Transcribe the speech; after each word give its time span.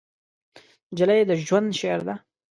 نجلۍ 0.91 1.21
د 1.29 1.31
ژوند 1.45 1.69
شعر 1.79 1.99
ده. 2.07 2.15